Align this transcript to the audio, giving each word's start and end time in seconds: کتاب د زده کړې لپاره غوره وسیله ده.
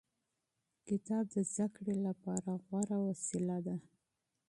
کتاب 0.87 1.23
د 1.33 1.35
زده 1.51 1.65
کړې 1.75 1.95
لپاره 2.07 2.51
غوره 2.65 2.97
وسیله 3.07 3.57
ده. 3.65 3.75